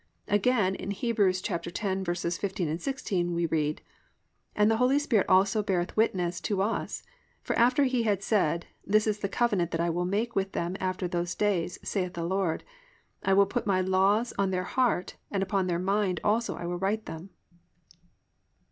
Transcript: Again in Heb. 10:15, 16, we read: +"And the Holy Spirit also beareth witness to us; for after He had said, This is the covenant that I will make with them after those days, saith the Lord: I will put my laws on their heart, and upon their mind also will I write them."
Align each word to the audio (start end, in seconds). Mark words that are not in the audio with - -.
Again 0.27 0.73
in 0.73 0.89
Heb. 0.89 1.17
10:15, 1.17 2.79
16, 2.81 3.33
we 3.35 3.45
read: 3.45 3.83
+"And 4.55 4.71
the 4.71 4.77
Holy 4.77 4.97
Spirit 4.97 5.29
also 5.29 5.61
beareth 5.61 5.95
witness 5.95 6.41
to 6.41 6.63
us; 6.63 7.03
for 7.43 7.55
after 7.55 7.83
He 7.83 8.01
had 8.01 8.23
said, 8.23 8.65
This 8.83 9.05
is 9.05 9.19
the 9.19 9.29
covenant 9.29 9.69
that 9.69 9.79
I 9.79 9.91
will 9.91 10.05
make 10.05 10.35
with 10.35 10.53
them 10.53 10.75
after 10.79 11.07
those 11.07 11.35
days, 11.35 11.77
saith 11.83 12.15
the 12.15 12.25
Lord: 12.25 12.63
I 13.21 13.33
will 13.33 13.45
put 13.45 13.67
my 13.67 13.81
laws 13.81 14.33
on 14.39 14.49
their 14.49 14.63
heart, 14.63 15.17
and 15.29 15.43
upon 15.43 15.67
their 15.67 15.77
mind 15.77 16.19
also 16.23 16.53
will 16.53 16.61
I 16.77 16.77
write 16.77 17.05
them." 17.05 17.29